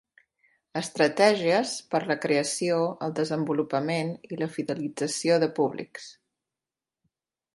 [0.79, 6.11] Estratègies per a la creació, el desenvolupament i la fidelització de públics.